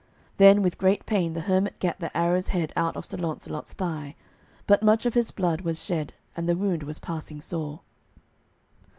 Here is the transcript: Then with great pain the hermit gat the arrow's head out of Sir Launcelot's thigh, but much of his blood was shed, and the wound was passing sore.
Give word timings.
Then 0.37 0.63
with 0.63 0.79
great 0.79 1.05
pain 1.05 1.33
the 1.33 1.41
hermit 1.41 1.77
gat 1.77 1.99
the 1.99 2.17
arrow's 2.17 2.47
head 2.47 2.73
out 2.75 2.97
of 2.97 3.05
Sir 3.05 3.17
Launcelot's 3.17 3.73
thigh, 3.73 4.15
but 4.65 4.81
much 4.81 5.05
of 5.05 5.13
his 5.13 5.29
blood 5.29 5.61
was 5.61 5.85
shed, 5.85 6.11
and 6.35 6.49
the 6.49 6.55
wound 6.55 6.81
was 6.81 6.97
passing 6.97 7.39
sore. 7.39 7.81